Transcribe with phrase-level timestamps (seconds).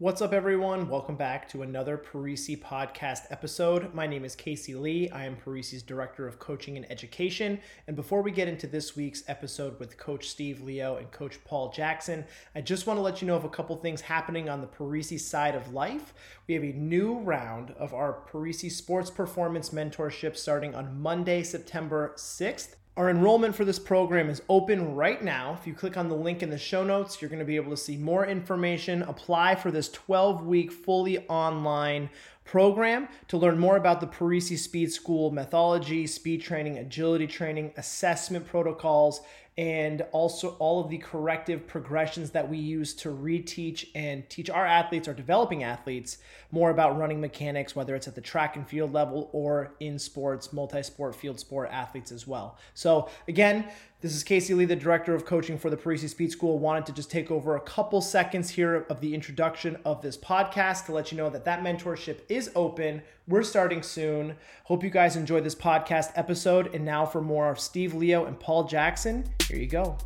[0.00, 0.88] What's up, everyone?
[0.88, 3.92] Welcome back to another Parisi podcast episode.
[3.92, 5.10] My name is Casey Lee.
[5.10, 7.58] I am Parisi's Director of Coaching and Education.
[7.88, 11.72] And before we get into this week's episode with Coach Steve Leo and Coach Paul
[11.72, 12.24] Jackson,
[12.54, 15.18] I just want to let you know of a couple things happening on the Parisi
[15.18, 16.14] side of life.
[16.46, 22.12] We have a new round of our Parisi Sports Performance Mentorship starting on Monday, September
[22.14, 22.76] 6th.
[22.98, 25.56] Our enrollment for this program is open right now.
[25.60, 27.70] If you click on the link in the show notes, you're going to be able
[27.70, 29.02] to see more information.
[29.02, 32.10] Apply for this 12 week fully online
[32.44, 38.48] program to learn more about the Parisi Speed School methodology, speed training, agility training, assessment
[38.48, 39.20] protocols,
[39.58, 44.64] and also all of the corrective progressions that we use to reteach and teach our
[44.64, 46.18] athletes, our developing athletes,
[46.52, 50.52] more about running mechanics, whether it's at the track and field level or in sports,
[50.52, 52.56] multi sport, field sport athletes as well.
[52.74, 53.68] So, again,
[54.00, 56.60] this is Casey Lee, the director of coaching for the Parisi Speed School.
[56.60, 60.86] Wanted to just take over a couple seconds here of the introduction of this podcast
[60.86, 63.02] to let you know that that mentorship is open.
[63.26, 64.36] We're starting soon.
[64.64, 66.72] Hope you guys enjoy this podcast episode.
[66.72, 69.98] And now for more of Steve Leo and Paul Jackson, here you go.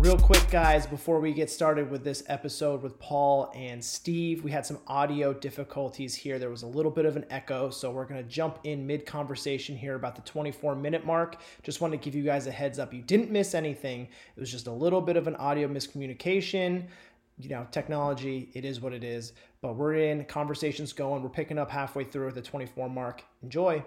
[0.00, 4.50] Real quick, guys, before we get started with this episode with Paul and Steve, we
[4.50, 6.38] had some audio difficulties here.
[6.38, 9.04] There was a little bit of an echo, so we're going to jump in mid
[9.04, 11.36] conversation here about the 24 minute mark.
[11.62, 12.94] Just wanted to give you guys a heads up.
[12.94, 16.86] You didn't miss anything, it was just a little bit of an audio miscommunication.
[17.38, 21.22] You know, technology, it is what it is, but we're in, conversations going.
[21.22, 23.22] We're picking up halfway through at the 24 mark.
[23.42, 23.84] Enjoy.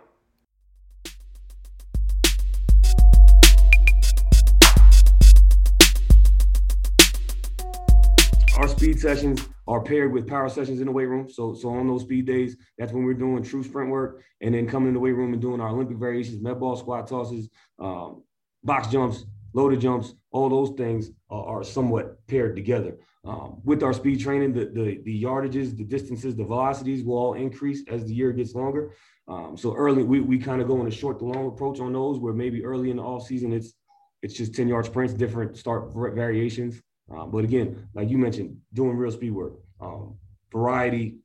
[8.83, 11.29] Speed sessions are paired with power sessions in the weight room.
[11.29, 14.67] So, so on those speed days, that's when we're doing true sprint work, and then
[14.67, 17.47] coming in the weight room and doing our Olympic variations, med ball, squat tosses,
[17.79, 18.23] um,
[18.61, 20.15] box jumps, loaded jumps.
[20.31, 22.97] All those things are, are somewhat paired together.
[23.23, 27.33] Um, with our speed training, the, the the yardages, the distances, the velocities will all
[27.35, 28.91] increase as the year gets longer.
[29.29, 31.93] Um, so early, we, we kind of go in a short to long approach on
[31.93, 33.75] those, where maybe early in the off season it's
[34.21, 36.81] it's just 10 yard sprints, different start variations.
[37.11, 40.15] Um, but again, like you mentioned, doing real speed work, um,
[40.51, 41.17] variety,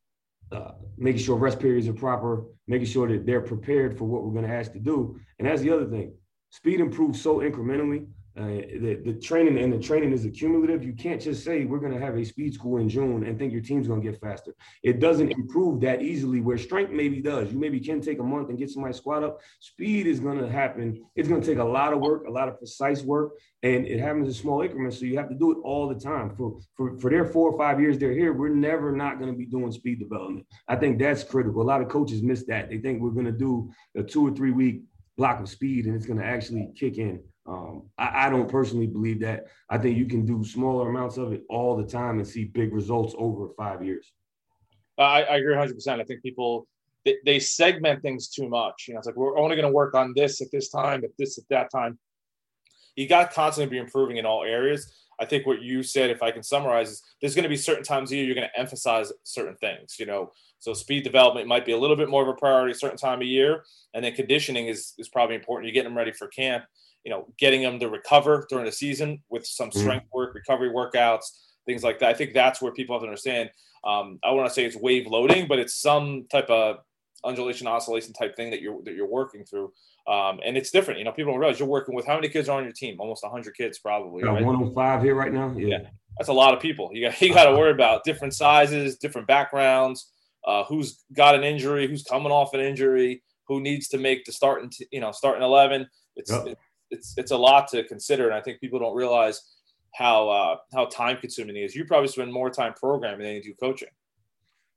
[0.50, 4.32] uh, making sure rest periods are proper, making sure that they're prepared for what we're
[4.32, 5.18] going to ask to do.
[5.38, 6.14] And that's the other thing.
[6.50, 8.06] Speed improves so incrementally
[8.38, 10.84] uh, the, the training and the training is accumulative.
[10.84, 13.52] You can't just say we're going to have a speed school in June and think
[13.52, 14.54] your team's going to get faster.
[14.84, 16.40] It doesn't improve that easily.
[16.40, 17.50] Where strength maybe does.
[17.52, 19.40] You maybe can take a month and get somebody squat up.
[19.58, 21.02] Speed is going to happen.
[21.16, 23.32] It's going to take a lot of work, a lot of precise work,
[23.64, 25.00] and it happens in small increments.
[25.00, 26.36] So you have to do it all the time.
[26.36, 29.36] For for for their four or five years they're here, we're never not going to
[29.36, 30.46] be doing speed development.
[30.68, 31.60] I think that's critical.
[31.60, 32.70] A lot of coaches miss that.
[32.70, 34.82] They think we're going to do a two or three week
[35.18, 37.20] block of speed and it's going to actually kick in.
[37.48, 39.46] Um, I, I, don't personally believe that.
[39.70, 42.74] I think you can do smaller amounts of it all the time and see big
[42.74, 44.12] results over five years.
[44.98, 45.74] I, I agree 100.
[45.74, 46.66] percent I think people
[47.06, 48.84] they, they, segment things too much.
[48.86, 51.10] You know, it's like we're only going to work on this at this time, at
[51.18, 51.98] this at that time.
[52.96, 54.92] You got to constantly be improving in all areas.
[55.20, 57.84] I think what you said, if I can summarize, is there's going to be certain
[57.84, 59.96] times of year you're going to emphasize certain things.
[59.98, 62.74] You know, so speed development might be a little bit more of a priority a
[62.74, 65.66] certain time of year, and then conditioning is is probably important.
[65.66, 66.64] You're getting them ready for camp
[67.08, 69.80] you know, getting them to recover during the season with some mm-hmm.
[69.80, 71.22] strength work, recovery workouts,
[71.64, 72.10] things like that.
[72.10, 73.48] I think that's where people have to understand.
[73.82, 76.80] Um, I want to say it's wave loading, but it's some type of
[77.24, 79.72] undulation oscillation type thing that you're that you're working through.
[80.06, 80.98] Um, and it's different.
[80.98, 82.96] You know, people don't realize you're working with how many kids are on your team?
[82.98, 84.22] Almost 100 kids, probably.
[84.22, 84.44] Got right?
[84.44, 85.54] 105 here right now.
[85.56, 85.66] Yeah.
[85.66, 85.78] yeah.
[86.18, 86.90] that's a lot of people.
[86.92, 90.12] You got you got to worry about different sizes, different backgrounds,
[90.46, 94.32] uh, who's got an injury, who's coming off an injury, who needs to make the
[94.32, 95.88] starting, t- you know, starting 11.
[96.16, 96.60] It's yep it's
[96.90, 99.40] it's it's a lot to consider, and I think people don't realize
[99.94, 101.74] how uh, how time consuming it is.
[101.74, 103.88] You probably spend more time programming than you do coaching.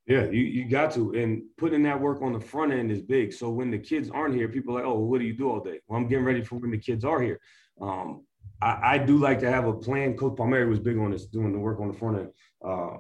[0.08, 1.14] Yeah, you, you got to.
[1.14, 3.32] And putting that work on the front end is big.
[3.32, 5.50] So when the kids aren't here, people are like, oh, well, what do you do
[5.50, 5.80] all day?
[5.88, 7.40] Well, I'm getting ready for when the kids are here.
[7.80, 8.26] Um,
[8.62, 10.18] I, I, do like to have a plan.
[10.18, 12.30] Coach Palmieri was big on this, doing the work on the front end.
[12.66, 12.98] Uh,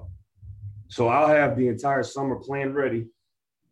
[0.89, 3.07] so I'll have the entire summer plan ready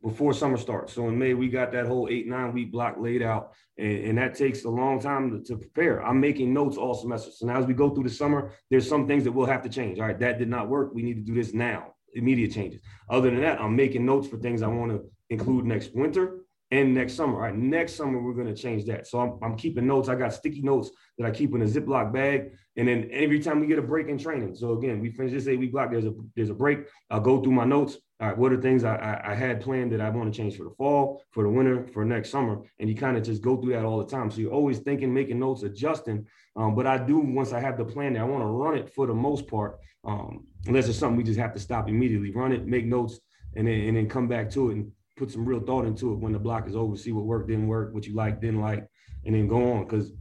[0.02, 0.94] before summer starts.
[0.94, 4.18] So in May, we got that whole eight, nine week block laid out, and, and
[4.18, 6.06] that takes a long time to, to, prepare.
[6.06, 7.32] I'm making notes all semester.
[7.32, 9.70] So now as we go through the summer, there's some things that we'll have to
[9.70, 10.00] change.
[10.00, 10.94] All right, that did not work.
[10.94, 12.82] We need to do this now, immediate changes.
[13.10, 16.46] Other than that, I'm making notes for things I want to include next winter.
[16.72, 17.36] And next summer.
[17.36, 19.08] All right, next summer we're going to change that.
[19.08, 20.10] So I'm, I'm keeping notes.
[20.10, 23.60] I got sticky notes that I keep in a Ziploc bag, and then every time
[23.60, 24.56] we get a break in training.
[24.56, 25.92] So again, we finish this eight week block.
[25.92, 26.88] There's a there's a break.
[27.10, 27.98] I'll go through my notes.
[28.22, 30.58] All right, what are things I, I, I had planned that I want to change
[30.58, 33.56] for the fall, for the winter, for next summer, and you kind of just go
[33.56, 34.30] through that all the time.
[34.30, 36.28] So you're always thinking, making notes, adjusting.
[36.58, 38.94] Um, but I do once I have the plan there, I want to run it
[38.94, 42.32] for the most part, um, unless it's something we just have to stop immediately.
[42.32, 43.22] Run it, make notes,
[43.56, 46.20] and then and then come back to it and put some real thought into it
[46.20, 48.88] when the block is over, see what worked, didn't work, what you like, didn't like,
[49.26, 50.14] and then go on because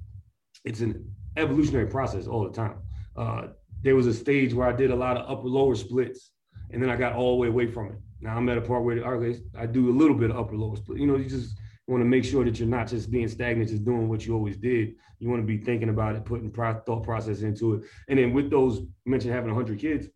[0.65, 2.79] it's an evolutionary process all the time.
[3.17, 3.47] Uh,
[3.83, 6.33] there was a stage where I did a lot of upper lower splits,
[6.71, 7.99] and then I got all the way away from it.
[8.21, 9.07] Now I'm at a part where
[9.57, 10.99] I do a little bit of upper lower split.
[10.99, 11.57] You know, you just
[11.87, 14.57] want to make sure that you're not just being stagnant, just doing what you always
[14.57, 14.95] did.
[15.21, 17.83] You want to be thinking about it, putting thought process into it.
[18.09, 20.09] And then with those mentioned having 100 kids,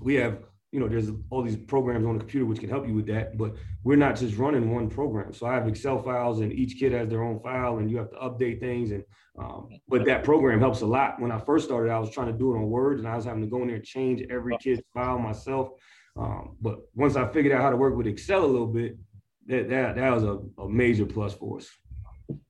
[0.00, 2.94] we have you know, there's all these programs on the computer which can help you
[2.94, 5.32] with that, but we're not just running one program.
[5.32, 8.10] So I have Excel files, and each kid has their own file, and you have
[8.10, 8.92] to update things.
[8.92, 9.02] And
[9.38, 11.20] um, but that program helps a lot.
[11.20, 13.24] When I first started, I was trying to do it on Word, and I was
[13.24, 15.70] having to go in there and change every kid's file myself.
[16.16, 18.96] Um, but once I figured out how to work with Excel a little bit,
[19.46, 21.68] that that, that was a, a major plus for us.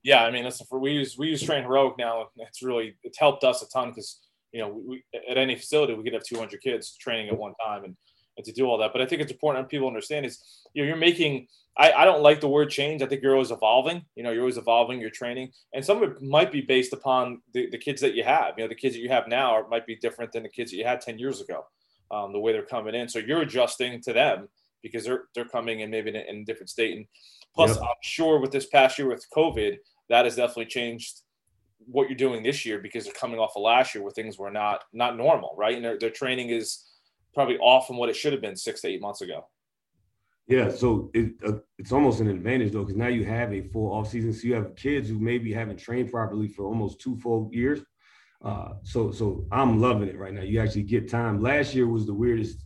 [0.02, 2.28] Yeah, I mean, that's for we use we use Train Heroic now.
[2.36, 4.20] It's really it's helped us a ton because
[4.52, 7.84] you know we, at any facility we could have 200 kids training at one time,
[7.84, 7.96] and
[8.36, 8.92] and to do all that.
[8.92, 10.42] But I think it's important people understand is
[10.74, 11.46] you know you're making.
[11.76, 13.00] I, I don't like the word change.
[13.00, 14.04] I think you're always evolving.
[14.16, 17.42] You know, you're always evolving your training, and some of it might be based upon
[17.54, 18.54] the, the kids that you have.
[18.56, 20.70] You know, the kids that you have now are, might be different than the kids
[20.70, 21.64] that you had ten years ago.
[22.10, 24.48] Um, the way they're coming in, so you're adjusting to them
[24.82, 26.96] because they're they're coming in maybe in a, in a different state.
[26.96, 27.06] And
[27.54, 27.82] plus, yep.
[27.82, 29.76] I'm sure with this past year with COVID,
[30.08, 31.20] that has definitely changed
[31.86, 34.50] what you're doing this year because they're coming off of last year where things were
[34.50, 35.74] not not normal, right?
[35.74, 36.86] And their, their training is
[37.34, 39.46] probably off from what it should have been six to eight months ago.
[40.46, 43.92] Yeah, so it, uh, it's almost an advantage though, because now you have a full
[43.92, 44.32] off season.
[44.32, 47.80] So you have kids who maybe haven't trained properly for almost two full years.
[48.44, 50.42] Uh, so so I'm loving it right now.
[50.42, 51.40] You actually get time.
[51.40, 52.64] Last year was the weirdest.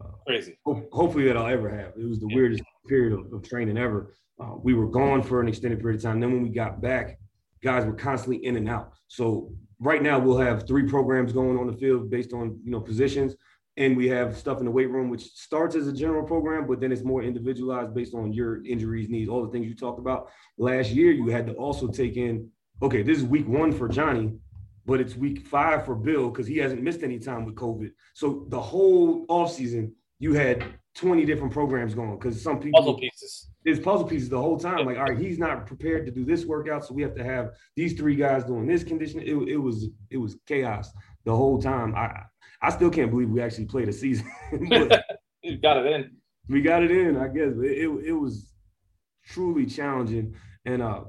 [0.00, 0.58] Uh, Crazy.
[0.66, 1.94] Ho- hopefully that I'll ever have.
[1.96, 2.36] It was the yeah.
[2.36, 4.14] weirdest period of, of training ever.
[4.38, 6.20] Uh, we were gone for an extended period of time.
[6.20, 7.18] Then when we got back,
[7.66, 8.92] guys were constantly in and out.
[9.08, 12.80] So right now we'll have three programs going on the field based on you know
[12.80, 13.34] positions.
[13.78, 16.80] And we have stuff in the weight room which starts as a general program but
[16.80, 20.30] then it's more individualized based on your injuries needs all the things you talked about.
[20.56, 22.48] Last year you had to also take in
[22.82, 24.26] okay this is week one for johnny
[24.86, 27.90] but it's week five for bill because he hasn't missed any time with covid.
[28.14, 30.64] So the whole offseason you had
[30.94, 34.86] 20 different programs going because some people puzzle pieces there's puzzle pieces the whole time
[34.86, 37.50] like all right he's not prepared to do this workout so we have to have
[37.74, 40.90] these three guys doing this condition it, it was it was chaos
[41.24, 42.22] the whole time i
[42.62, 44.30] I still can't believe we actually played a season.
[45.42, 46.16] you got it in.
[46.48, 47.52] We got it in, I guess.
[47.58, 48.52] It, it, it was
[49.24, 50.34] truly challenging.
[50.64, 51.04] And uh,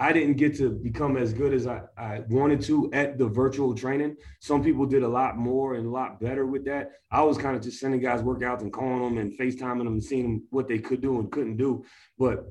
[0.00, 3.74] I didn't get to become as good as I, I wanted to at the virtual
[3.74, 4.16] training.
[4.40, 6.92] Some people did a lot more and a lot better with that.
[7.12, 10.02] I was kind of just sending guys workouts and calling them and FaceTiming them and
[10.02, 11.84] seeing what they could do and couldn't do.
[12.18, 12.46] But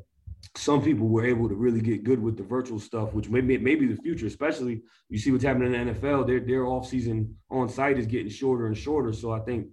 [0.55, 3.87] some people were able to really get good with the virtual stuff, which maybe maybe
[3.87, 6.27] the future, especially you see what's happening in the NFL.
[6.27, 9.11] Their their off season on site is getting shorter and shorter.
[9.11, 9.69] So I think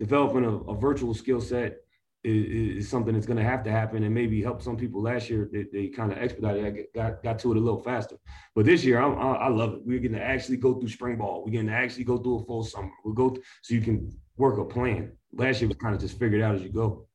[0.00, 1.76] developing a, a virtual skill set
[2.24, 5.30] is, is, something that's going to have to happen, and maybe help some people last
[5.30, 5.48] year.
[5.52, 8.16] They, they kind of expedited, got got to it a little faster.
[8.54, 9.80] But this year, I'm, I, I love it.
[9.84, 11.44] We're going to actually go through spring ball.
[11.44, 12.90] We're going to actually go through a full summer.
[13.04, 15.12] We'll go th- so you can work a plan.
[15.32, 17.06] Last year was kind of just figured out as you go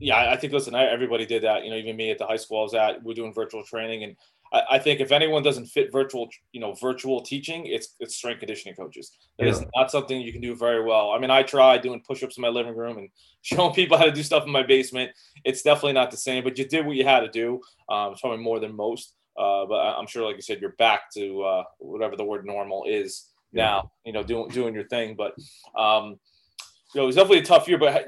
[0.00, 1.64] yeah, I think listen, everybody did that.
[1.64, 4.04] You know, even me at the high school I was at, we're doing virtual training,
[4.04, 4.16] and
[4.54, 8.38] I, I think if anyone doesn't fit virtual, you know, virtual teaching, it's it's strength
[8.38, 9.16] conditioning coaches.
[9.38, 9.52] That yeah.
[9.52, 11.10] is not something you can do very well.
[11.10, 13.08] I mean, I tried doing push-ups in my living room and
[13.42, 15.10] showing people how to do stuff in my basement.
[15.44, 17.60] It's definitely not the same, but you did what you had to do.
[17.88, 19.14] Um, it's probably more than most.
[19.36, 22.84] Uh, but I'm sure, like you said, you're back to uh, whatever the word normal
[22.84, 23.90] is now.
[24.06, 25.16] You know, doing doing your thing.
[25.16, 25.34] But
[25.76, 26.20] um,
[26.94, 27.78] you know, it was definitely a tough year.
[27.78, 28.06] But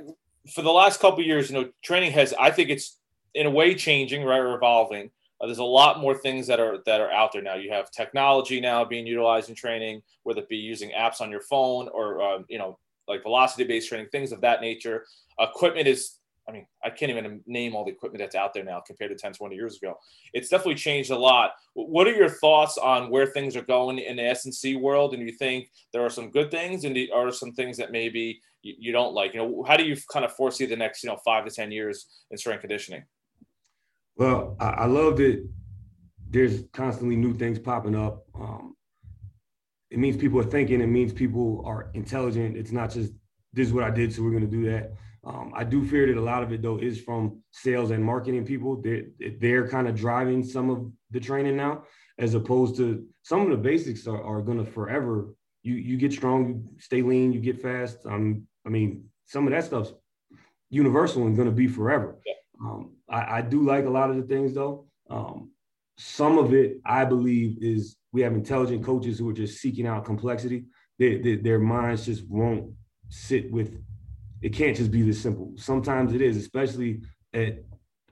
[0.55, 2.99] for the last couple years, you know, training has I think it's
[3.35, 5.11] in a way changing, right, or evolving.
[5.41, 7.55] Uh, there's a lot more things that are that are out there now.
[7.55, 11.43] You have technology now being utilized in training, whether it be using apps on your
[11.43, 12.79] phone or uh, you know
[13.09, 15.05] like velocity based training, things of that nature.
[15.39, 18.81] Equipment is I mean, I can't even name all the equipment that's out there now
[18.81, 19.99] compared to 10, 20 years ago.
[20.33, 21.53] It's definitely changed a lot.
[21.75, 25.13] What are your thoughts on where things are going in the S&C world?
[25.13, 28.41] And you think there are some good things and there are some things that maybe
[28.63, 29.35] you, don't like?
[29.35, 31.73] You know, how do you kind of foresee the next, you know, five to 10
[31.73, 33.05] years in strength conditioning?
[34.17, 35.47] Well, I, I love that
[36.29, 38.25] there's constantly new things popping up.
[38.35, 38.75] Um,
[39.91, 40.81] it means people are thinking.
[40.81, 42.57] It means people are intelligent.
[42.57, 43.13] It's not just
[43.53, 44.93] this is what I did, so we're going to do that.
[45.25, 48.45] Um, I do fear that a lot of it though is from sales and marketing
[48.45, 48.81] people.
[48.81, 49.05] They're,
[49.41, 51.85] they're kind of driving some of the training now,
[52.19, 55.35] as opposed to some of the basics are, are going to forever.
[55.63, 57.99] You you get strong, you stay lean, you get fast.
[58.07, 59.93] Um, I mean, some of that stuff's
[60.71, 62.19] universal and going to be forever.
[62.25, 62.33] Yeah.
[62.61, 64.87] Um, I, I, do like a lot of the things though.
[65.11, 65.51] Um,
[65.99, 70.05] some of it, I believe, is we have intelligent coaches who are just seeking out
[70.05, 70.65] complexity.
[70.99, 72.73] They, they, their minds just won't
[73.11, 73.79] sit with
[74.43, 75.53] it can't just be this simple.
[75.57, 77.65] Sometimes it is, especially at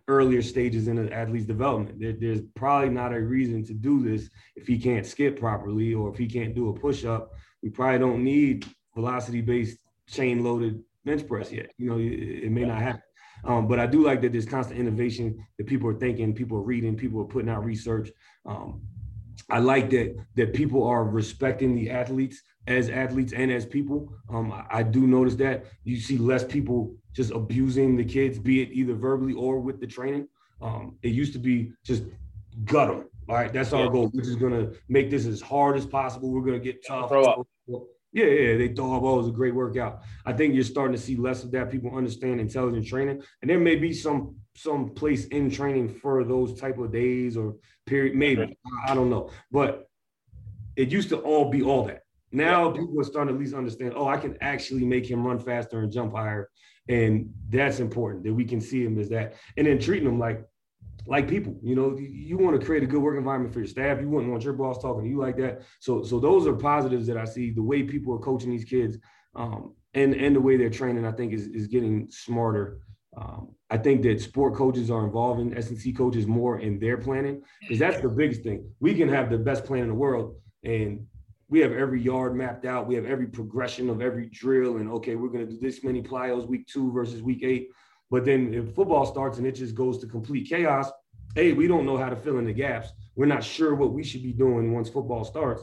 [0.08, 2.00] earlier stages in an athlete's development.
[2.00, 6.10] There, there's probably not a reason to do this if he can't skip properly or
[6.10, 7.32] if he can't do a push up.
[7.62, 11.70] We probably don't need velocity based chain loaded bench press yet.
[11.78, 13.02] You know, it, it may not happen.
[13.46, 16.62] Um, but I do like that there's constant innovation that people are thinking, people are
[16.62, 18.10] reading, people are putting out research.
[18.46, 18.82] Um,
[19.50, 24.12] I like that that people are respecting the athletes as athletes and as people.
[24.30, 28.62] Um, I, I, do notice that you see less people just abusing the kids, be
[28.62, 30.28] it either verbally or with the training.
[30.62, 32.04] Um, it used to be just
[32.64, 33.04] gut them.
[33.28, 34.10] All right, that's our goal.
[34.14, 36.30] We're just gonna make this as hard as possible.
[36.30, 37.10] We're gonna get tough.
[38.14, 40.02] Yeah, yeah, they thought, oh, it was a great workout.
[40.24, 41.70] I think you're starting to see less of that.
[41.70, 46.58] People understand intelligent training, and there may be some some place in training for those
[46.60, 47.56] type of days or
[47.86, 48.14] period.
[48.14, 48.56] Maybe
[48.86, 49.88] I don't know, but
[50.76, 52.02] it used to all be all that.
[52.30, 55.40] Now people are starting to at least understand, oh, I can actually make him run
[55.40, 56.50] faster and jump higher.
[56.88, 59.34] And that's important that we can see him as that.
[59.56, 60.44] And then treating him like
[61.06, 64.00] like people, you know, you want to create a good work environment for your staff.
[64.00, 65.62] You wouldn't want your boss talking to you like that.
[65.80, 67.50] So, so those are positives that I see.
[67.50, 68.96] The way people are coaching these kids,
[69.36, 72.78] um, and and the way they're training, I think is is getting smarter.
[73.16, 77.78] Um, I think that sport coaches are involving S&C coaches more in their planning because
[77.78, 78.68] that's the biggest thing.
[78.80, 81.06] We can have the best plan in the world, and
[81.48, 82.86] we have every yard mapped out.
[82.86, 84.78] We have every progression of every drill.
[84.78, 87.68] And okay, we're going to do this many plyos week two versus week eight.
[88.10, 90.90] But then if football starts and it just goes to complete chaos,
[91.34, 92.90] hey, we don't know how to fill in the gaps.
[93.16, 95.62] We're not sure what we should be doing once football starts.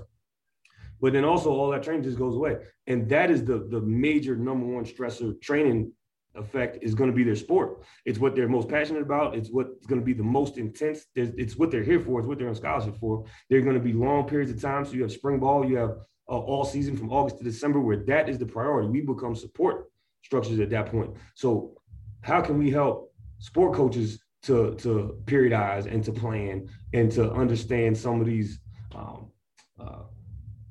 [1.00, 2.58] But then also all that training just goes away.
[2.88, 5.92] And that is the, the major number one stressor training
[6.36, 7.84] effect is going to be their sport.
[8.06, 9.36] It's what they're most passionate about.
[9.36, 11.06] It's what's going to be the most intense.
[11.16, 12.20] It's what they're here for.
[12.20, 13.26] It's what they're on scholarship for.
[13.50, 14.86] They're going to be long periods of time.
[14.86, 15.98] So you have spring ball, you have
[16.30, 18.88] uh, all season from August to December, where that is the priority.
[18.88, 19.86] We become support
[20.24, 21.12] structures at that point.
[21.36, 21.81] So
[22.22, 27.98] how can we help sport coaches to to periodize and to plan and to understand
[27.98, 28.60] some of these
[28.96, 29.32] um,
[29.80, 30.04] uh,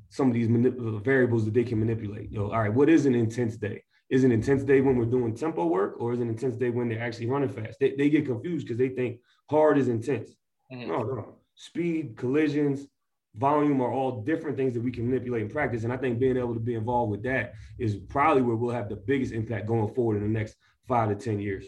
[0.08, 2.30] some of these manip- variables that they can manipulate.
[2.30, 3.82] You know, all right, what is an intense day?
[4.10, 6.88] is an intense day when we're doing tempo work or is an intense day when
[6.88, 7.78] they're actually running fast?
[7.78, 10.30] They, they get confused because they think hard is intense.
[10.72, 10.88] Mm-hmm.
[10.88, 11.34] No, no.
[11.54, 12.86] Speed, collisions,
[13.36, 15.84] volume are all different things that we can manipulate in practice.
[15.84, 18.88] And I think being able to be involved with that is probably where we'll have
[18.88, 20.56] the biggest impact going forward in the next
[20.90, 21.64] five to 10 years.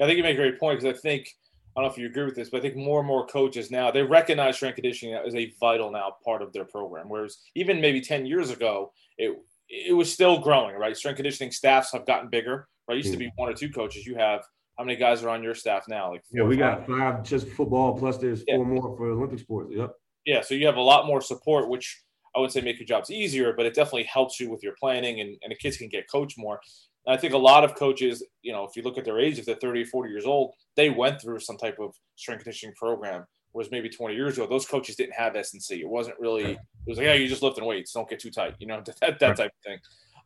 [0.00, 1.28] I think you make a great point because I think,
[1.76, 3.70] I don't know if you agree with this, but I think more and more coaches
[3.70, 7.08] now, they recognize strength conditioning as a vital now part of their program.
[7.08, 9.36] Whereas even maybe 10 years ago, it
[9.68, 10.96] it was still growing, right?
[10.96, 12.94] Strength conditioning staffs have gotten bigger, right?
[12.94, 13.32] It used to be mm.
[13.36, 14.06] one or two coaches.
[14.06, 14.42] You have
[14.76, 16.10] how many guys are on your staff now?
[16.10, 18.56] Like yeah, we got five just football plus there's yeah.
[18.56, 19.72] four more for Olympic sports.
[19.74, 19.92] Yep.
[20.26, 22.02] Yeah, so you have a lot more support, which
[22.36, 25.20] I would say make your jobs easier, but it definitely helps you with your planning
[25.20, 26.60] and, and the kids can get coached more.
[27.06, 29.46] I think a lot of coaches, you know, if you look at their age, if
[29.46, 33.24] they're 30 or 40 years old, they went through some type of strength conditioning program
[33.54, 35.80] was maybe 20 years ago, those coaches didn't have S&C.
[35.80, 37.92] It wasn't really, it was like, yeah, you just lifting weights.
[37.92, 39.78] Don't get too tight, you know, that, that type of thing.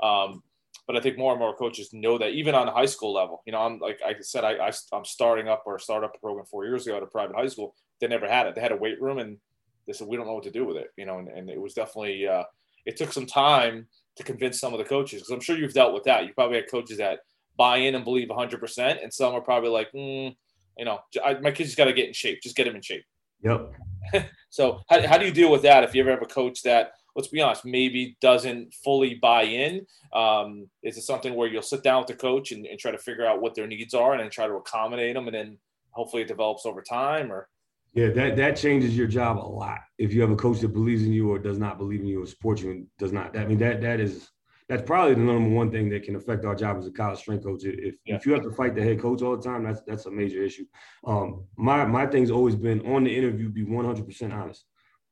[0.02, 0.42] Um,
[0.87, 3.42] but I think more and more coaches know that even on the high school level,
[3.45, 6.18] you know, I'm like I said, I, I am starting up or start up a
[6.18, 7.75] program four years ago at a private high school.
[8.00, 8.54] They never had it.
[8.54, 9.38] They had a weight room and
[9.87, 11.61] they said, we don't know what to do with it, you know, and, and it
[11.61, 12.45] was definitely, uh,
[12.85, 15.94] it took some time to convince some of the coaches because I'm sure you've dealt
[15.94, 16.26] with that.
[16.26, 17.20] You probably had coaches that
[17.56, 20.35] buy in and believe 100%, and some are probably like, mm,
[20.76, 22.40] you know, I, my kids just got to get in shape.
[22.42, 23.04] Just get them in shape.
[23.42, 23.73] Yep.
[24.50, 26.92] so how, how do you deal with that if you ever have a coach that
[27.14, 31.82] let's be honest maybe doesn't fully buy in um, is it something where you'll sit
[31.82, 34.20] down with the coach and, and, try to figure out what their needs are and
[34.20, 35.58] then try to accommodate them and then
[35.90, 37.49] hopefully it develops over time or
[37.97, 41.03] yeah that that changes your job a lot if you have a coach that believes
[41.03, 43.45] in you or does not believe in you or supports you and does not i
[43.45, 44.31] mean that that is
[44.69, 47.45] that's probably the number one thing that can affect our job as a college strength
[47.45, 47.62] coach.
[47.65, 48.17] If, yeah.
[48.17, 50.43] if you have to fight the head coach all the time, that's that's a major
[50.43, 50.65] issue.
[51.07, 54.65] Um, my my thing's always been on the interview, be 100% honest.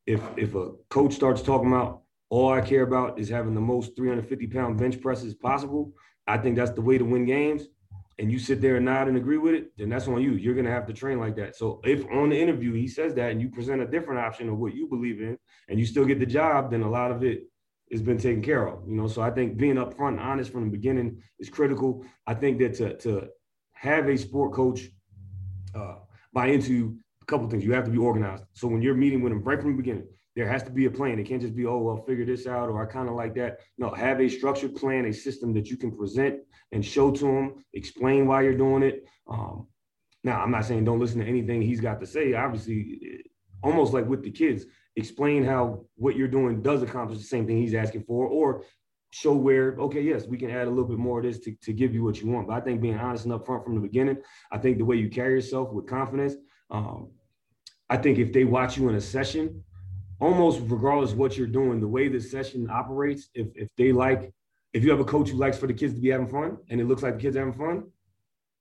[0.07, 3.95] If if a coach starts talking about all I care about is having the most
[3.97, 5.93] 350 pound bench presses possible,
[6.27, 7.69] I think that's the way to win games.
[8.19, 10.33] And you sit there and nod and agree with it, then that's on you.
[10.33, 11.57] You're gonna have to train like that.
[11.57, 14.59] So if on the interview he says that and you present a different option of
[14.59, 15.37] what you believe in,
[15.69, 17.45] and you still get the job, then a lot of it
[17.91, 18.87] has been taken care of.
[18.89, 22.05] You know, so I think being upfront and honest from the beginning is critical.
[22.27, 23.29] I think that to to
[23.73, 24.89] have a sport coach
[25.75, 25.97] uh,
[26.33, 28.45] buy into a couple things, you have to be organized.
[28.53, 30.07] So when you're meeting with them right from the beginning,
[30.37, 31.19] there has to be a plan.
[31.19, 33.61] It can't just be, oh, well, figure this out, or I kind of like that.
[33.79, 36.41] No, have a structured plan, a system that you can present
[36.73, 39.05] and show to them, explain why you're doing it.
[39.29, 39.69] Um,
[40.25, 42.35] now, I'm not saying don't listen to anything he's got to say.
[42.35, 43.23] Obviously,
[43.63, 44.65] almost like with the kids,
[44.97, 48.65] explain how what you're doing does accomplish the same thing he's asking for, or
[49.11, 51.73] show where, okay, yes, we can add a little bit more of this to, to
[51.73, 52.49] give you what you want.
[52.49, 54.17] But I think being honest and upfront from the beginning,
[54.51, 56.35] I think the way you carry yourself with confidence,
[56.71, 57.13] um,
[57.89, 59.63] I think if they watch you in a session,
[60.21, 64.33] almost regardless what you're doing, the way this session operates, if if they like,
[64.73, 66.81] if you have a coach who likes for the kids to be having fun and
[66.81, 67.85] it looks like the kids having fun,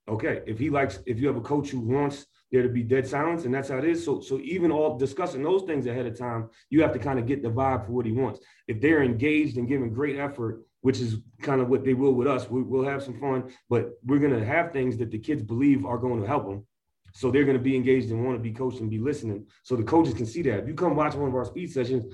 [0.07, 0.41] okay.
[0.45, 3.45] If he likes, if you have a coach who wants there to be dead silence,
[3.45, 4.03] and that's how it is.
[4.05, 7.25] So so even all discussing those things ahead of time, you have to kind of
[7.25, 8.39] get the vibe for what he wants.
[8.67, 12.27] If they're engaged and giving great effort, which is kind of what they will with
[12.27, 15.85] us, we, will have some fun, but we're gonna have things that the kids believe
[15.85, 16.65] are going to help them
[17.13, 19.45] so they're going to be engaged and want to be coached and be listening.
[19.63, 20.59] So the coaches can see that.
[20.59, 22.05] If you come watch one of our speed sessions,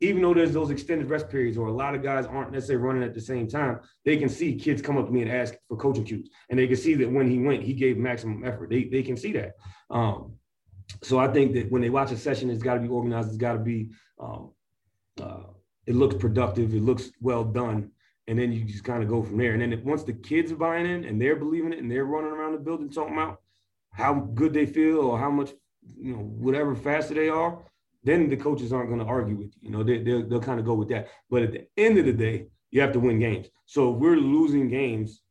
[0.00, 3.02] even though there's those extended rest periods or a lot of guys aren't necessarily running
[3.02, 5.76] at the same time, they can see kids come up to me and ask for
[5.76, 6.30] coaching cues.
[6.50, 8.70] And they can see that when he went, he gave maximum effort.
[8.70, 9.54] They, they can see that.
[9.90, 10.34] Um,
[11.02, 13.28] so I think that when they watch a session, it's got to be organized.
[13.28, 13.90] It's got to be,
[14.20, 14.52] um,
[15.20, 15.42] uh,
[15.86, 16.74] it looks productive.
[16.74, 17.90] It looks well done.
[18.28, 19.54] And then you just kind of go from there.
[19.54, 22.30] And then once the kids are buying in and they're believing it and they're running
[22.30, 23.40] around the building talking about
[23.90, 25.50] how good they feel or how much,
[25.96, 27.58] you know, whatever faster they are,
[28.04, 29.60] then the coaches aren't going to argue with you.
[29.62, 31.08] You know, they, they'll, they'll kind of go with that.
[31.30, 33.48] But at the end of the day, you have to win games.
[33.66, 35.22] So if we're losing games,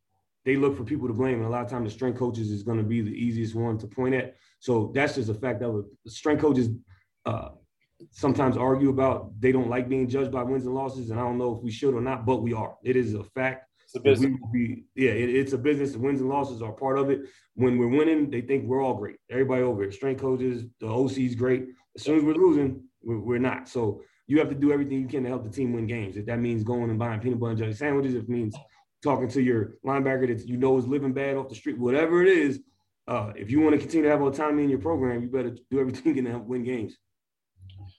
[0.43, 1.35] they look for people to blame.
[1.35, 3.77] And a lot of times the strength coaches is going to be the easiest one
[3.79, 4.35] to point at.
[4.59, 5.85] So that's just a fact that.
[6.07, 6.69] Strength coaches
[7.25, 7.49] uh,
[8.11, 11.09] sometimes argue about they don't like being judged by wins and losses.
[11.09, 12.75] And I don't know if we should or not, but we are.
[12.83, 13.65] It is a fact.
[13.87, 14.37] It's a business.
[14.51, 15.95] Be, yeah, it, it's a business.
[15.95, 17.21] Wins and losses are part of it.
[17.55, 19.15] When we're winning, they think we're all great.
[19.31, 19.93] Everybody over it.
[19.93, 21.67] Strength coaches, the OC's great.
[21.95, 23.69] As soon as we're losing, we're, we're, not.
[23.69, 26.17] So you have to do everything you can to help the team win games.
[26.17, 28.57] If that means going and buying peanut butter and jelly sandwiches, if it means
[29.01, 32.27] talking to your linebacker that you know is living bad off the street, whatever it
[32.27, 32.59] is,
[33.07, 35.79] uh, if you want to continue to have autonomy in your program, you better do
[35.79, 36.97] everything you can to help win games.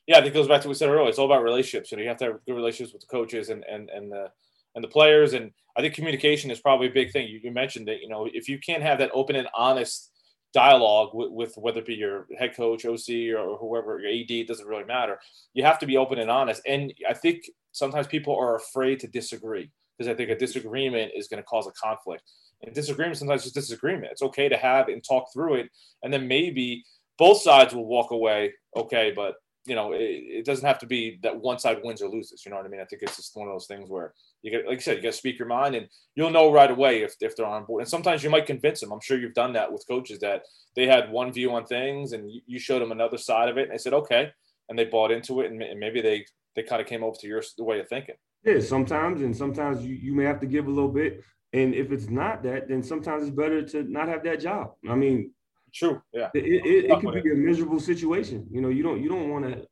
[0.07, 1.09] Yeah, I think it goes back to what we said earlier.
[1.09, 1.91] It's all about relationships.
[1.91, 4.29] You know, you have to have good relationships with the coaches and and and the
[4.75, 5.33] and the players.
[5.33, 7.29] And I think communication is probably a big thing.
[7.29, 10.11] You, you mentioned that, you know, if you can't have that open and honest
[10.55, 14.49] dialogue with, with, whether it be your head coach, OC, or whoever, your AD, it
[14.49, 15.19] doesn't really matter.
[15.55, 16.63] You have to be open and honest.
[16.67, 21.29] And I think sometimes people are afraid to disagree because I think a disagreement is
[21.29, 22.23] going to cause a conflict.
[22.63, 24.13] And disagreement sometimes is disagreement.
[24.13, 25.71] It's okay to have and talk through it,
[26.03, 26.85] and then maybe
[27.17, 29.35] both sides will walk away okay, but
[29.67, 32.45] you know, it, it, doesn't have to be that one side wins or loses.
[32.45, 32.81] You know what I mean?
[32.81, 35.03] I think it's just one of those things where you get, like I said, you
[35.03, 37.83] got to speak your mind, and you'll know right away if, if they're on board.
[37.83, 38.93] And sometimes you might convince them.
[38.93, 40.43] I'm sure you've done that with coaches that
[40.77, 43.73] they had one view on things, and you showed them another side of it, and
[43.73, 44.31] they said okay,
[44.69, 46.25] and they bought into it, and, maybe they
[46.57, 48.17] they kind of came over to your the way of thinking.
[48.45, 51.23] Yeah, sometimes, and sometimes you, you may have to give a little bit.
[51.53, 54.75] And if it's not that, then sometimes it's better to not have that job.
[54.89, 55.33] I mean,
[55.73, 56.03] True.
[56.13, 56.29] Yeah.
[56.35, 58.47] It, it, it could be a miserable situation.
[58.51, 59.67] You know, you don't you don't want to.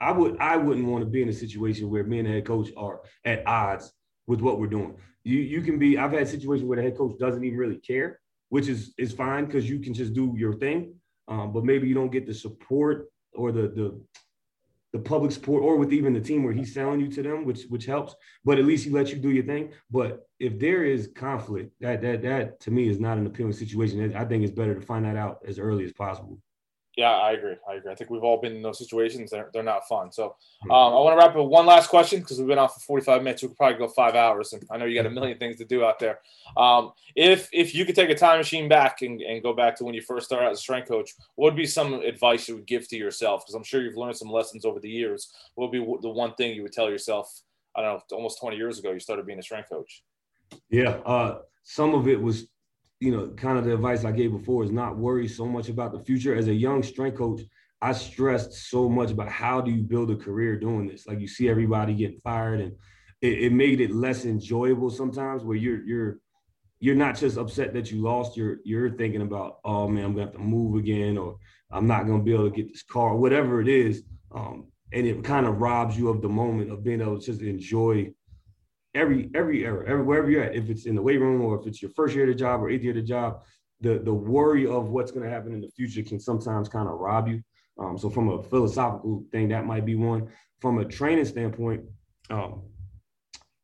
[0.00, 2.46] I would I wouldn't want to be in a situation where me and the head
[2.46, 3.92] coach are at odds
[4.28, 4.94] with what we're doing.
[5.24, 5.98] You you can be.
[5.98, 9.46] I've had situations where the head coach doesn't even really care, which is is fine
[9.46, 10.94] because you can just do your thing.
[11.26, 14.00] Um, but maybe you don't get the support or the the
[14.92, 17.64] the public support or with even the team where he's selling you to them, which
[17.64, 18.14] which helps.
[18.44, 19.72] But at least he lets you do your thing.
[19.90, 24.14] But if there is conflict, that that that to me is not an appealing situation.
[24.14, 26.38] I think it's better to find that out as early as possible.
[26.98, 27.54] Yeah, I agree.
[27.70, 27.92] I agree.
[27.92, 29.30] I think we've all been in those situations.
[29.30, 30.10] They're, they're not fun.
[30.10, 30.34] So
[30.64, 32.80] um, I want to wrap up with one last question because we've been on for
[32.80, 33.40] 45 minutes.
[33.40, 34.52] We could probably go five hours.
[34.52, 36.18] And I know you got a million things to do out there.
[36.56, 39.84] Um, if if you could take a time machine back and, and go back to
[39.84, 42.66] when you first started as a strength coach, what would be some advice you would
[42.66, 43.44] give to yourself?
[43.44, 45.32] Because I'm sure you've learned some lessons over the years.
[45.54, 47.32] What would be the one thing you would tell yourself,
[47.76, 50.02] I don't know, almost 20 years ago, you started being a strength coach?
[50.68, 50.98] Yeah.
[51.06, 52.48] Uh, some of it was
[53.00, 55.92] you know, kind of the advice I gave before is not worry so much about
[55.92, 56.34] the future.
[56.34, 57.42] As a young strength coach,
[57.80, 61.06] I stressed so much about how do you build a career doing this.
[61.06, 62.72] Like you see everybody getting fired, and
[63.20, 65.44] it, it made it less enjoyable sometimes.
[65.44, 66.18] Where you're you're
[66.80, 68.36] you're not just upset that you lost.
[68.36, 71.36] You're you're thinking about, oh man, I'm gonna have to move again, or
[71.70, 74.02] I'm not gonna be able to get this car, whatever it is.
[74.34, 77.42] Um, and it kind of robs you of the moment of being able to just
[77.42, 78.12] enjoy
[78.94, 81.66] every every era, every, wherever you're at, if it's in the weight room or if
[81.66, 83.42] it's your first year of the job or eighth year of the job,
[83.80, 86.98] the the worry of what's going to happen in the future can sometimes kind of
[86.98, 87.42] rob you.
[87.78, 90.28] Um, so from a philosophical thing, that might be one.
[90.60, 91.82] From a training standpoint,
[92.30, 92.62] um,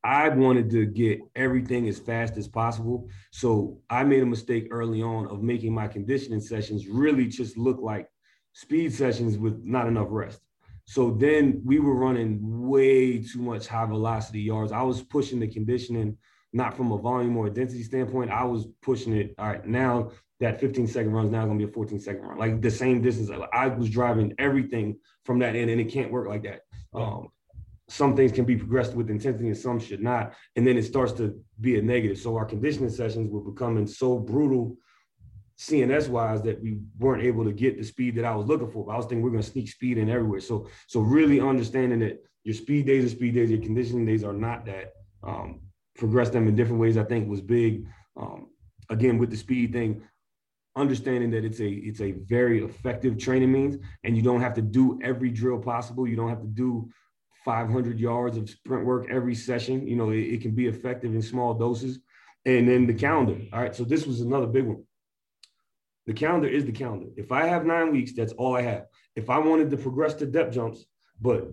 [0.04, 3.08] I wanted to get everything as fast as possible.
[3.32, 7.80] So I made a mistake early on of making my conditioning sessions really just look
[7.80, 8.08] like
[8.52, 10.40] speed sessions with not enough rest.
[10.86, 14.72] So then we were running way too much high velocity yards.
[14.72, 16.16] I was pushing the conditioning
[16.52, 18.30] not from a volume or a density standpoint.
[18.30, 19.34] I was pushing it.
[19.38, 22.22] All right, now that 15 second run is now going to be a 14 second
[22.22, 23.30] run, like the same distance.
[23.52, 26.60] I was driving everything from that end, and it can't work like that.
[26.94, 27.28] Um,
[27.88, 30.34] some things can be progressed with intensity and some should not.
[30.56, 32.18] And then it starts to be a negative.
[32.18, 34.76] So our conditioning sessions were becoming so brutal
[35.68, 38.84] CNS wise that we weren't able to get the speed that I was looking for.
[38.84, 40.40] But I was thinking we're going to sneak speed in everywhere.
[40.40, 44.32] So so really understanding that your speed days and speed days, your conditioning days are
[44.32, 44.92] not that.
[45.22, 45.60] Um,
[45.96, 47.86] progress them in different ways, I think was big.
[48.16, 48.48] Um,
[48.90, 50.02] again, with the speed thing,
[50.76, 54.62] understanding that it's a it's a very effective training means, and you don't have to
[54.62, 56.06] do every drill possible.
[56.06, 56.90] You don't have to do
[57.44, 59.86] 500 yards of sprint work every session.
[59.86, 62.00] You know, it, it, can be effective in small doses.
[62.46, 63.38] And then the calendar.
[63.52, 63.74] All right.
[63.74, 64.84] So this was another big one.
[66.06, 67.06] The calendar is the calendar.
[67.16, 68.86] If I have nine weeks, that's all I have.
[69.16, 70.84] If I wanted to progress to depth jumps,
[71.20, 71.48] but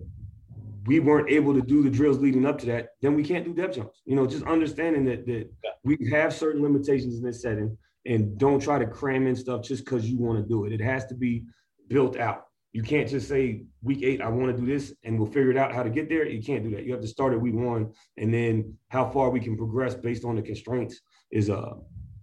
[0.84, 3.54] we weren't able to do the drills leading up to that, then we can't do
[3.54, 4.02] depth jumps.
[4.04, 5.50] You know, just understanding that that
[5.84, 9.84] we have certain limitations in this setting and don't try to cram in stuff just
[9.84, 10.72] because you want to do it.
[10.72, 11.44] It has to be
[11.88, 12.46] built out.
[12.72, 15.56] You can't just say week eight, I want to do this and we'll figure it
[15.58, 16.26] out how to get there.
[16.26, 16.84] You can't do that.
[16.84, 20.24] You have to start at week one and then how far we can progress based
[20.24, 21.74] on the constraints is uh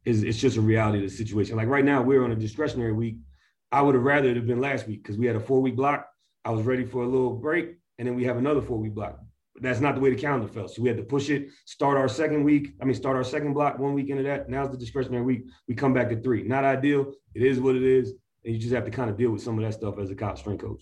[0.09, 1.55] is it's just a reality of the situation.
[1.55, 3.17] Like right now, we're on a discretionary week.
[3.71, 5.75] I would have rather it have been last week because we had a four week
[5.75, 6.07] block.
[6.43, 9.19] I was ready for a little break, and then we have another four week block.
[9.53, 10.67] But that's not the way the calendar fell.
[10.67, 12.73] So we had to push it, start our second week.
[12.81, 14.49] I mean, start our second block one week into that.
[14.49, 15.45] Now's the discretionary week.
[15.67, 16.43] We come back to three.
[16.43, 17.13] Not ideal.
[17.35, 18.13] It is what it is.
[18.43, 20.15] And you just have to kind of deal with some of that stuff as a
[20.15, 20.81] college strength coach.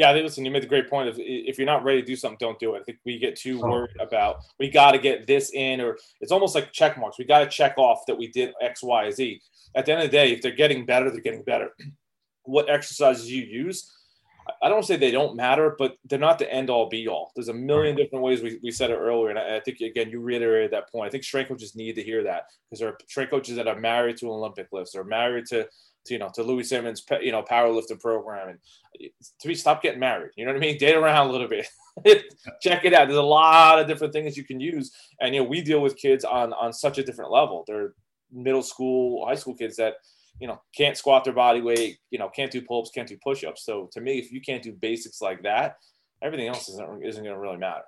[0.00, 1.10] Yeah, I think listen, you made a great point.
[1.10, 2.80] If if you're not ready to do something, don't do it.
[2.80, 6.32] I think we get too worried about we got to get this in, or it's
[6.32, 7.18] almost like check marks.
[7.18, 9.42] We got to check off that we did X, Y, Z.
[9.74, 11.68] At the end of the day, if they're getting better, they're getting better.
[12.44, 13.92] What exercises you use,
[14.62, 17.32] I don't say they don't matter, but they're not the end all be all.
[17.34, 19.30] There's a million different ways we, we said it earlier.
[19.30, 21.06] And I, I, think, again, you reiterated that point.
[21.06, 23.78] I think strength coaches need to hear that because there are strength coaches that are
[23.78, 25.66] married to Olympic lifts or married to
[26.06, 30.00] to, you know, to Louie Simmons, you know, powerlifting program, and to be, stop getting
[30.00, 30.30] married.
[30.36, 30.78] You know what I mean?
[30.78, 31.68] Date around a little bit.
[32.62, 33.06] Check it out.
[33.06, 35.96] There's a lot of different things you can use, and you know, we deal with
[35.96, 37.64] kids on on such a different level.
[37.66, 37.92] They're
[38.32, 39.94] middle school, high school kids that
[40.40, 43.64] you know can't squat their body weight, you know, can't do pull-ups, can't do push-ups.
[43.64, 45.76] So to me, if you can't do basics like that,
[46.22, 47.84] everything else isn't isn't going to really matter.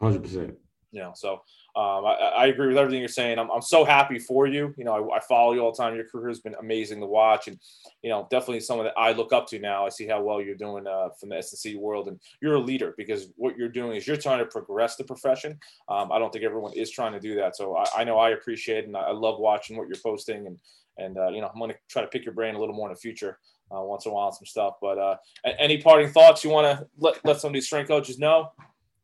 [0.00, 0.56] Hundred percent
[0.92, 1.40] you know, so
[1.74, 3.38] um, I, I, agree with everything you're saying.
[3.38, 4.74] I'm, I'm so happy for you.
[4.76, 5.94] You know, I, I, follow you all the time.
[5.94, 7.58] Your career has been amazing to watch, and
[8.02, 9.86] you know, definitely someone that I look up to now.
[9.86, 12.92] I see how well you're doing uh, from the S&C world, and you're a leader
[12.98, 15.58] because what you're doing is you're trying to progress the profession.
[15.88, 18.30] Um, I don't think everyone is trying to do that, so I, I know I
[18.30, 20.58] appreciate and I love watching what you're posting, and
[20.98, 22.88] and uh, you know, I'm going to try to pick your brain a little more
[22.88, 23.38] in the future.
[23.74, 24.74] Uh, once in a while, some stuff.
[24.82, 25.16] But uh,
[25.58, 28.52] any parting thoughts you want to let let some of these strength coaches know?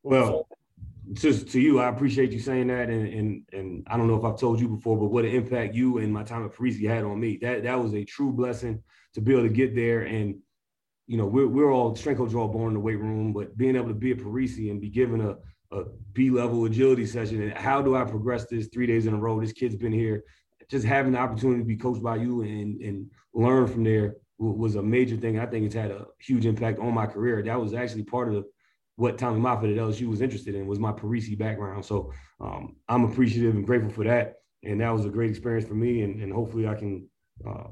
[0.02, 0.46] Well,
[1.12, 4.24] just to you, I appreciate you saying that, and and and I don't know if
[4.24, 7.04] I've told you before, but what an impact you and my time at Parisi had
[7.04, 7.38] on me.
[7.40, 8.82] That that was a true blessing
[9.14, 10.02] to be able to get there.
[10.02, 10.36] And
[11.06, 13.76] you know, we're we're all strength coach all born in the weight room, but being
[13.76, 15.36] able to be at Parisi and be given a
[15.70, 19.18] a B level agility session, and how do I progress this three days in a
[19.18, 19.40] row?
[19.40, 20.24] This kid's been here,
[20.70, 24.76] just having the opportunity to be coached by you and and learn from there was
[24.76, 25.38] a major thing.
[25.38, 27.42] I think it's had a huge impact on my career.
[27.42, 28.44] That was actually part of the
[28.98, 31.84] what Tommy Moffitt at LSU was interested in was my Parisi background.
[31.84, 34.40] So um, I'm appreciative and grateful for that.
[34.64, 36.02] And that was a great experience for me.
[36.02, 37.08] And, and hopefully I can
[37.48, 37.68] uh,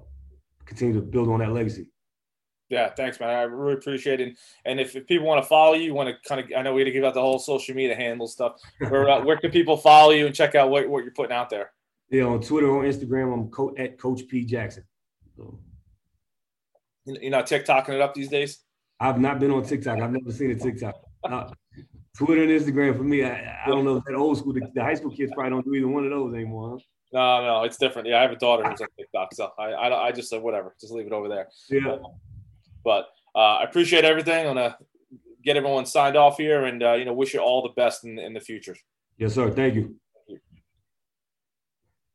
[0.66, 1.90] continue to build on that legacy.
[2.68, 3.30] Yeah, thanks, man.
[3.30, 4.38] I really appreciate it.
[4.64, 6.74] And if, if people want to follow you, you want to kind of, I know
[6.74, 8.60] we had to give out the whole social media handle stuff.
[8.78, 11.50] Where, uh, where can people follow you and check out what, what you're putting out
[11.50, 11.72] there?
[12.08, 14.84] Yeah, on Twitter, on Instagram, I'm co- at Coach P Jackson.
[15.36, 15.58] So.
[17.04, 18.60] You're not TikToking it up these days?
[19.00, 20.00] I've not been on TikTok.
[20.00, 20.94] I've never seen a TikTok
[21.32, 21.50] uh,
[22.16, 23.24] Twitter and Instagram for me.
[23.24, 25.64] I, I don't know if that old school, the, the, high school kids probably don't
[25.64, 26.70] do either one of those anymore.
[26.70, 26.78] Huh?
[27.12, 28.08] No, no, it's different.
[28.08, 30.74] Yeah, I have a daughter who's on TikTok, so I, I, I just said whatever,
[30.80, 31.48] just leave it over there.
[31.70, 31.98] Yeah.
[32.84, 34.46] But uh, I appreciate everything.
[34.46, 34.76] I'm gonna
[35.44, 38.18] get everyone signed off here, and uh, you know, wish you all the best in
[38.18, 38.76] in the future.
[39.18, 39.50] Yes, sir.
[39.50, 39.96] Thank you.